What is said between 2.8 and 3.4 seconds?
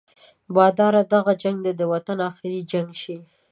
شي.